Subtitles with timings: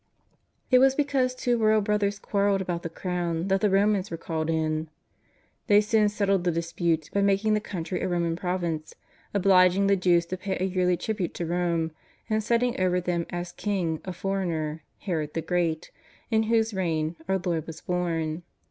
[0.71, 4.17] It was because two royal brothers quarrelled about the crown that the Ro mans were
[4.17, 4.89] called in.
[5.67, 8.95] They soon settled the dispute by making the country a Roman province,
[9.31, 11.91] obliging the Jews to pay a yearly tribute to Rome,
[12.31, 15.91] and setting over them as king a foreigner, Herod the Great,
[16.31, 18.41] in whose reign our Lord was born.